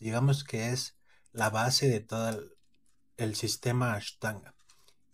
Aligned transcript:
Digamos 0.00 0.44
que 0.44 0.70
es 0.70 0.98
la 1.32 1.48
base 1.48 1.88
de 1.88 2.00
todo 2.00 2.42
el, 3.16 3.34
sistema 3.36 3.94
Ashtanga. 3.94 4.54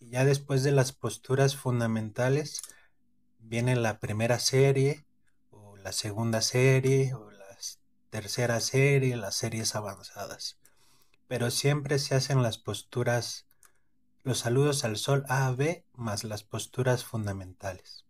Y 0.01 0.11
ya 0.11 0.25
después 0.25 0.65
de 0.65 0.73
las 0.73 0.93
posturas 0.93 1.55
fundamentales 1.55 2.63
viene 3.39 3.77
la 3.77 4.01
primera 4.01 4.41
serie 4.41 5.07
o 5.51 5.77
la 5.77 5.93
segunda 5.93 6.41
serie 6.43 7.15
o 7.15 7.31
la 7.31 7.57
tercera 8.11 8.61
serie, 8.61 9.17
las 9.17 9.37
series 9.37 9.77
avanzadas. 9.77 10.59
Pero 11.29 11.51
siempre 11.53 12.01
se 12.01 12.17
hacen 12.17 12.43
las 12.43 12.59
posturas, 12.59 13.47
los 14.25 14.41
saludos 14.41 14.85
al 14.85 14.97
sol 14.97 15.25
A, 15.29 15.51
B, 15.53 15.85
más 15.93 16.25
las 16.25 16.43
posturas 16.43 17.05
fundamentales. 17.05 18.07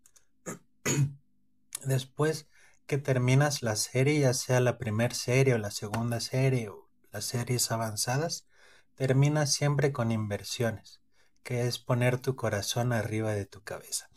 Después 1.85 2.47
que 2.89 2.97
terminas 2.97 3.61
la 3.61 3.75
serie, 3.75 4.21
ya 4.21 4.33
sea 4.33 4.59
la 4.59 4.79
primera 4.79 5.13
serie 5.13 5.53
o 5.53 5.59
la 5.59 5.69
segunda 5.69 6.19
serie 6.19 6.69
o 6.69 6.89
las 7.11 7.23
series 7.23 7.69
avanzadas, 7.69 8.47
terminas 8.95 9.53
siempre 9.53 9.91
con 9.91 10.11
inversiones, 10.11 10.99
que 11.43 11.67
es 11.67 11.77
poner 11.77 12.19
tu 12.19 12.35
corazón 12.35 12.91
arriba 12.91 13.33
de 13.33 13.45
tu 13.45 13.61
cabeza. 13.61 14.09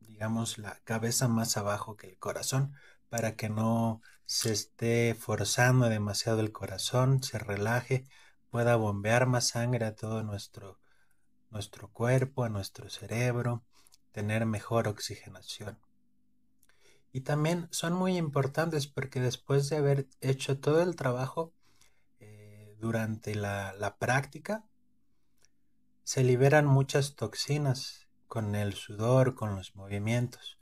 Digamos 0.00 0.58
la 0.58 0.80
cabeza 0.82 1.28
más 1.28 1.56
abajo 1.56 1.96
que 1.96 2.08
el 2.08 2.18
corazón 2.18 2.74
para 3.08 3.36
que 3.36 3.48
no 3.48 4.02
se 4.26 4.50
esté 4.50 5.14
forzando 5.14 5.88
demasiado 5.88 6.40
el 6.40 6.50
corazón, 6.50 7.22
se 7.22 7.38
relaje, 7.38 8.04
pueda 8.50 8.74
bombear 8.74 9.26
más 9.26 9.46
sangre 9.46 9.86
a 9.86 9.94
todo 9.94 10.24
nuestro, 10.24 10.80
nuestro 11.50 11.88
cuerpo, 11.92 12.42
a 12.42 12.48
nuestro 12.48 12.90
cerebro, 12.90 13.62
tener 14.10 14.44
mejor 14.44 14.88
oxigenación. 14.88 15.78
Y 17.12 17.22
también 17.22 17.68
son 17.70 17.92
muy 17.92 18.16
importantes 18.16 18.86
porque 18.86 19.20
después 19.20 19.68
de 19.68 19.76
haber 19.76 20.06
hecho 20.20 20.58
todo 20.58 20.82
el 20.82 20.96
trabajo 20.96 21.52
eh, 22.20 22.76
durante 22.78 23.34
la, 23.34 23.72
la 23.72 23.96
práctica, 23.96 24.64
se 26.04 26.24
liberan 26.24 26.66
muchas 26.66 27.14
toxinas 27.14 28.08
con 28.26 28.54
el 28.54 28.74
sudor, 28.74 29.34
con 29.34 29.56
los 29.56 29.74
movimientos. 29.74 30.58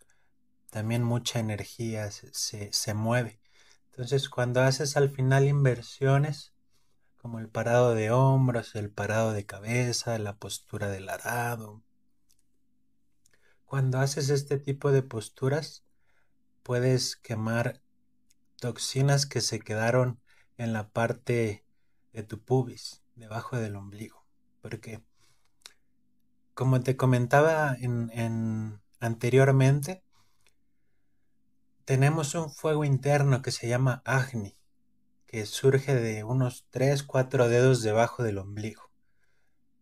También 0.70 1.02
mucha 1.02 1.38
energía 1.38 2.10
se, 2.10 2.72
se, 2.72 2.94
mueve. 2.94 3.40
Entonces 3.90 4.28
cuando 4.28 4.60
haces 4.62 4.96
al 4.96 5.10
final 5.10 5.46
inversiones, 5.46 6.52
como 7.16 7.38
el 7.38 7.48
parado 7.48 7.94
de 7.94 8.10
hombros, 8.10 8.74
el 8.74 8.90
parado 8.90 9.33
de 9.33 9.46
cabeza, 9.46 10.18
la 10.18 10.36
postura 10.36 10.88
del 10.88 11.08
arado, 11.08 11.83
cuando 13.64 13.98
haces 13.98 14.30
este 14.30 14.58
tipo 14.58 14.92
de 14.92 15.02
posturas, 15.02 15.84
puedes 16.69 17.16
quemar 17.16 17.80
toxinas 18.61 19.24
que 19.24 19.41
se 19.41 19.58
quedaron 19.58 20.20
en 20.58 20.74
la 20.74 20.91
parte 20.91 21.64
de 22.12 22.22
tu 22.24 22.44
pubis, 22.44 23.02
debajo 23.14 23.56
del 23.56 23.74
ombligo. 23.74 24.27
Porque, 24.61 25.02
como 26.52 26.83
te 26.83 26.94
comentaba 26.94 27.74
en, 27.80 28.11
en, 28.12 28.83
anteriormente, 29.00 30.05
tenemos 31.86 32.34
un 32.34 32.50
fuego 32.50 32.84
interno 32.84 33.41
que 33.41 33.50
se 33.50 33.66
llama 33.66 34.02
Agni, 34.05 34.58
que 35.27 35.46
surge 35.46 35.94
de 35.94 36.22
unos 36.22 36.66
3, 36.69 37.02
4 37.02 37.48
dedos 37.48 37.80
debajo 37.80 38.22
del 38.22 38.36
ombligo. 38.36 38.91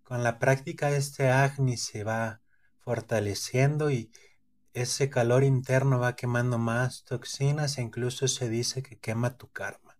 Con 0.04 0.22
la 0.22 0.38
práctica 0.38 0.90
este 0.92 1.30
Agni 1.30 1.78
se 1.78 2.04
va 2.04 2.42
fortaleciendo 2.78 3.90
y 3.90 4.12
ese 4.76 5.08
calor 5.08 5.42
interno 5.42 5.98
va 5.98 6.16
quemando 6.16 6.58
más 6.58 7.02
toxinas 7.04 7.78
e 7.78 7.82
incluso 7.82 8.28
se 8.28 8.50
dice 8.50 8.82
que 8.82 8.98
quema 8.98 9.38
tu 9.38 9.48
karma. 9.48 9.98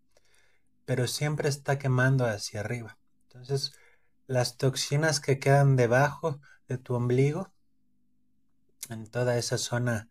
Pero 0.85 1.07
siempre 1.07 1.49
está 1.49 1.79
quemando 1.79 2.27
hacia 2.27 2.61
arriba. 2.61 2.99
Entonces, 3.23 3.73
las 4.27 4.59
toxinas 4.59 5.21
que 5.21 5.39
quedan 5.39 5.77
debajo 5.77 6.41
de 6.69 6.77
tu 6.77 6.95
ombligo, 6.95 7.55
en 8.91 9.07
toda 9.07 9.39
esa 9.39 9.57
zona 9.57 10.11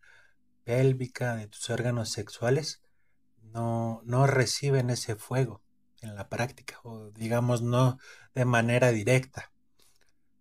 pélvica 0.64 1.36
de 1.36 1.46
tus 1.46 1.70
órganos 1.70 2.10
sexuales, 2.10 2.82
no, 3.40 4.02
no 4.04 4.26
reciben 4.26 4.90
ese 4.90 5.14
fuego 5.14 5.62
en 6.00 6.16
la 6.16 6.28
práctica, 6.28 6.80
o 6.82 7.12
digamos 7.12 7.62
no 7.62 7.98
de 8.34 8.44
manera 8.44 8.90
directa, 8.90 9.52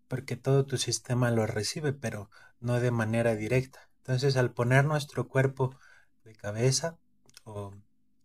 porque 0.08 0.35
todo 0.35 0.66
tu 0.66 0.80
sistema 0.80 1.30
lo 1.30 1.46
recibe, 1.46 1.94
pero 1.94 2.31
no 2.59 2.80
de 2.80 2.90
manera 2.90 3.35
directa. 3.35 3.88
Entonces, 4.05 4.38
al 4.38 4.51
poner 4.51 4.85
nuestro 4.85 5.27
cuerpo 5.27 5.75
de 6.23 6.35
cabeza 6.35 6.99
o 7.43 7.73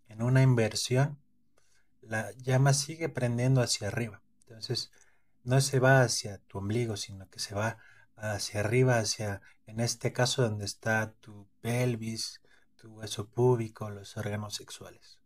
en 0.08 0.20
una 0.20 0.42
inversión, 0.42 1.18
la 2.02 2.32
llama 2.32 2.74
sigue 2.74 3.08
prendiendo 3.08 3.62
hacia 3.62 3.88
arriba. 3.88 4.20
Entonces, 4.40 4.92
no 5.42 5.62
se 5.62 5.78
va 5.78 6.02
hacia 6.02 6.36
tu 6.36 6.58
ombligo, 6.58 6.98
sino 6.98 7.30
que 7.30 7.38
se 7.38 7.54
va 7.54 7.78
hacia 8.14 8.60
arriba, 8.60 8.98
hacia, 8.98 9.40
en 9.64 9.80
este 9.80 10.12
caso, 10.12 10.42
donde 10.42 10.66
está 10.66 11.14
tu 11.20 11.48
pelvis, 11.62 12.42
tu 12.76 12.88
hueso 12.92 13.30
púbico, 13.30 13.88
los 13.88 14.18
órganos 14.18 14.56
sexuales. 14.56 15.18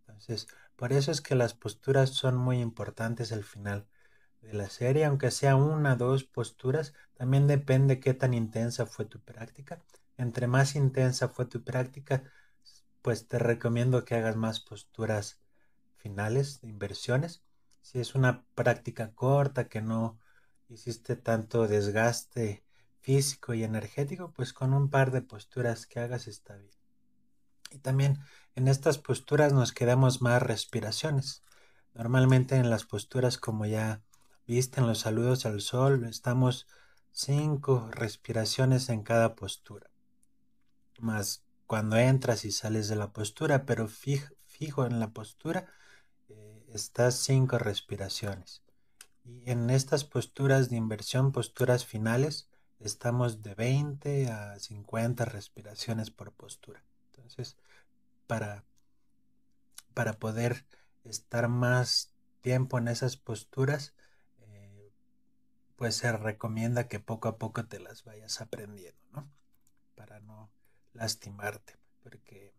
Entonces, 0.00 0.48
por 0.74 0.92
eso 0.92 1.12
es 1.12 1.20
que 1.20 1.36
las 1.36 1.54
posturas 1.54 2.10
son 2.10 2.36
muy 2.36 2.60
importantes 2.60 3.30
al 3.30 3.44
final 3.44 3.86
de 4.46 4.54
la 4.54 4.68
serie, 4.70 5.04
aunque 5.04 5.30
sea 5.30 5.56
una, 5.56 5.96
dos 5.96 6.24
posturas, 6.24 6.94
también 7.14 7.46
depende 7.46 8.00
qué 8.00 8.14
tan 8.14 8.32
intensa 8.32 8.86
fue 8.86 9.04
tu 9.04 9.20
práctica. 9.20 9.82
Entre 10.16 10.46
más 10.46 10.76
intensa 10.76 11.28
fue 11.28 11.46
tu 11.46 11.64
práctica, 11.64 12.22
pues 13.02 13.28
te 13.28 13.38
recomiendo 13.38 14.04
que 14.04 14.14
hagas 14.14 14.36
más 14.36 14.60
posturas 14.60 15.40
finales 15.96 16.60
de 16.60 16.68
inversiones. 16.68 17.42
Si 17.82 17.98
es 18.00 18.14
una 18.14 18.44
práctica 18.54 19.12
corta, 19.14 19.68
que 19.68 19.82
no 19.82 20.18
hiciste 20.68 21.16
tanto 21.16 21.66
desgaste 21.66 22.64
físico 23.00 23.54
y 23.54 23.64
energético, 23.64 24.32
pues 24.32 24.52
con 24.52 24.72
un 24.74 24.90
par 24.90 25.10
de 25.10 25.22
posturas 25.22 25.86
que 25.86 26.00
hagas 26.00 26.26
está 26.26 26.56
bien. 26.56 26.74
Y 27.70 27.78
también 27.78 28.18
en 28.54 28.68
estas 28.68 28.98
posturas 28.98 29.52
nos 29.52 29.72
quedamos 29.72 30.22
más 30.22 30.42
respiraciones. 30.42 31.42
Normalmente 31.94 32.56
en 32.56 32.70
las 32.70 32.84
posturas 32.84 33.38
como 33.38 33.66
ya 33.66 34.02
Visten 34.46 34.86
los 34.86 35.00
saludos 35.00 35.44
al 35.44 35.60
sol, 35.60 36.04
estamos 36.04 36.68
cinco 37.10 37.90
respiraciones 37.90 38.88
en 38.90 39.02
cada 39.02 39.34
postura. 39.34 39.90
Más 41.00 41.42
cuando 41.66 41.96
entras 41.96 42.44
y 42.44 42.52
sales 42.52 42.86
de 42.86 42.94
la 42.94 43.12
postura, 43.12 43.66
pero 43.66 43.88
fijo, 43.88 44.86
en 44.86 45.00
la 45.00 45.10
postura, 45.10 45.66
eh, 46.28 46.64
estás 46.72 47.16
cinco 47.16 47.58
respiraciones. 47.58 48.62
Y 49.24 49.50
en 49.50 49.68
estas 49.68 50.04
posturas 50.04 50.70
de 50.70 50.76
inversión, 50.76 51.32
posturas 51.32 51.84
finales, 51.84 52.48
estamos 52.78 53.42
de 53.42 53.56
20 53.56 54.30
a 54.30 54.60
50 54.60 55.24
respiraciones 55.24 56.12
por 56.12 56.30
postura. 56.30 56.84
Entonces, 57.06 57.56
para, 58.28 58.64
para 59.92 60.20
poder 60.20 60.66
estar 61.02 61.48
más 61.48 62.12
tiempo 62.42 62.78
en 62.78 62.86
esas 62.86 63.16
posturas, 63.16 63.92
pues 65.76 65.96
se 65.96 66.10
recomienda 66.12 66.88
que 66.88 67.00
poco 67.00 67.28
a 67.28 67.38
poco 67.38 67.66
te 67.66 67.78
las 67.78 68.04
vayas 68.04 68.40
aprendiendo, 68.40 69.00
¿no? 69.12 69.30
Para 69.94 70.20
no 70.20 70.50
lastimarte, 70.94 71.76
porque 72.02 72.54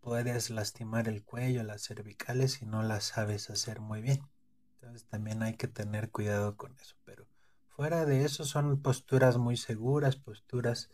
puedes 0.00 0.50
lastimar 0.50 1.08
el 1.08 1.24
cuello, 1.24 1.62
las 1.64 1.82
cervicales 1.82 2.52
si 2.52 2.66
no 2.66 2.82
las 2.82 3.04
sabes 3.04 3.50
hacer 3.50 3.80
muy 3.80 4.02
bien. 4.02 4.28
Entonces 4.74 5.04
también 5.08 5.42
hay 5.42 5.56
que 5.56 5.68
tener 5.68 6.10
cuidado 6.10 6.56
con 6.56 6.78
eso, 6.78 6.96
pero 7.04 7.26
fuera 7.68 8.04
de 8.04 8.24
eso 8.24 8.44
son 8.44 8.80
posturas 8.82 9.38
muy 9.38 9.56
seguras, 9.56 10.16
posturas 10.16 10.90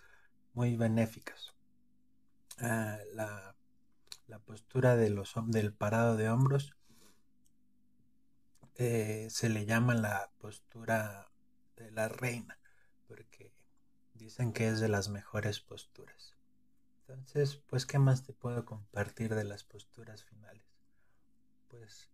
muy 0.54 0.76
benéficas. 0.76 1.54
Ah, 2.58 2.98
la, 3.14 3.56
la, 4.28 4.38
postura 4.38 4.96
del 4.96 5.74
parado 5.74 6.16
de 6.16 6.30
hombros 6.30 6.76
eh, 8.76 9.28
se 9.30 9.48
le 9.48 9.66
llama 9.66 9.94
la 9.94 10.30
postura 10.38 11.30
de 11.76 11.90
la 11.90 12.08
reina, 12.08 12.58
porque 13.06 13.52
dicen 14.14 14.52
que 14.52 14.68
es 14.68 14.80
de 14.80 14.88
las 14.88 15.08
mejores 15.08 15.60
posturas. 15.60 16.36
Entonces, 17.00 17.56
pues, 17.66 17.86
¿qué 17.86 17.98
más 17.98 18.22
te 18.22 18.32
puedo 18.32 18.64
compartir 18.64 19.34
de 19.34 19.44
las 19.44 19.64
posturas 19.64 20.24
finales? 20.24 20.64
Pues, 21.68 22.10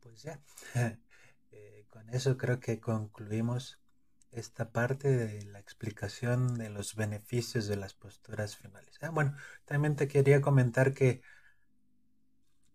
pues 0.00 0.22
ya, 0.22 0.40
eh, 1.52 1.86
con 1.90 2.08
eso 2.10 2.36
creo 2.36 2.60
que 2.60 2.80
concluimos 2.80 3.78
esta 4.30 4.70
parte 4.70 5.08
de 5.08 5.44
la 5.44 5.60
explicación 5.60 6.54
de 6.54 6.70
los 6.70 6.94
beneficios 6.94 7.66
de 7.66 7.76
las 7.76 7.92
posturas 7.94 8.56
finales. 8.56 8.98
Ah, 9.02 9.10
bueno, 9.10 9.36
también 9.66 9.94
te 9.94 10.08
quería 10.08 10.40
comentar 10.40 10.94
que 10.94 11.20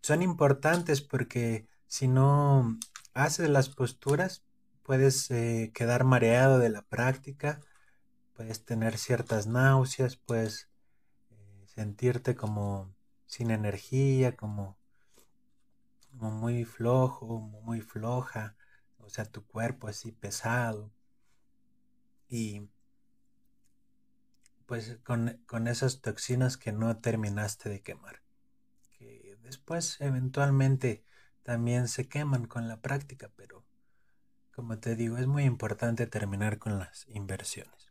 son 0.02 0.22
importantes 0.22 1.02
porque 1.02 1.68
si 1.88 2.08
no 2.08 2.78
haces 3.18 3.50
las 3.50 3.70
posturas, 3.70 4.44
puedes 4.84 5.30
eh, 5.32 5.72
quedar 5.74 6.04
mareado 6.04 6.60
de 6.60 6.70
la 6.70 6.84
práctica, 6.84 7.60
puedes 8.34 8.64
tener 8.64 8.98
ciertas 9.00 9.48
náuseas, 9.48 10.18
puedes 10.18 10.70
eh, 11.32 11.66
sentirte 11.66 12.36
como 12.36 12.94
sin 13.26 13.50
energía, 13.50 14.36
como 14.36 14.78
muy 16.12 16.64
flojo, 16.64 17.40
muy 17.40 17.82
floja, 17.82 18.56
o 19.00 19.10
sea, 19.10 19.26
tu 19.26 19.46
cuerpo 19.46 19.88
así 19.88 20.12
pesado. 20.12 20.92
Y 22.30 22.70
pues 24.68 25.00
con, 25.04 25.42
con 25.48 25.68
esas 25.68 26.02
toxinas 26.02 26.56
que 26.56 26.72
no 26.72 26.98
terminaste 26.98 27.70
de 27.70 27.82
quemar, 27.82 28.22
que 28.92 29.38
después 29.42 30.00
eventualmente 30.02 31.04
también 31.48 31.88
se 31.88 32.10
queman 32.10 32.46
con 32.46 32.68
la 32.68 32.82
práctica, 32.82 33.32
pero 33.38 33.64
como 34.54 34.80
te 34.80 34.98
digo, 34.98 35.18
es 35.18 35.28
muy 35.28 35.46
importante 35.46 36.06
terminar 36.06 36.60
con 36.60 36.78
las 36.78 37.08
inversiones. 37.08 37.87